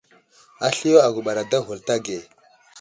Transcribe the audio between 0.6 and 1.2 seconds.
Asliyo